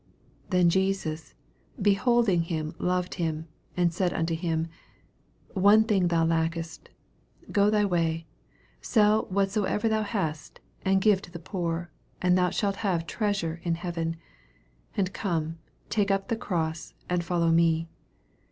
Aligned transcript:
21 0.49 0.49
Then 0.63 0.69
Jesus 0.71 1.33
beholding 1.79 2.41
him 2.41 2.73
loved 2.79 3.13
trim, 3.13 3.47
and 3.77 3.93
said 3.93 4.11
unto 4.13 4.33
him, 4.33 4.67
One 5.53 5.83
thing 5.83 6.07
thou 6.07 6.25
lackest: 6.25 6.89
go 7.51 7.69
thy 7.69 7.85
way, 7.85 8.25
sell 8.81 9.25
what 9.29 9.51
soever 9.51 9.87
thou 9.87 10.01
hast, 10.01 10.59
and 10.83 11.01
give 11.01 11.21
to 11.21 11.31
the 11.31 11.37
poor, 11.37 11.91
and 12.19 12.35
thou 12.35 12.49
shalt 12.49 12.77
have 12.77 13.05
treasure 13.05 13.59
in 13.63 13.77
Leaven: 13.83 14.15
and 14.97 15.13
come, 15.13 15.59
take 15.87 16.09
up 16.09 16.29
the 16.29 16.35
cross, 16.35 16.95
and 17.07 17.23
follow 17.23 17.51
me. 17.51 17.87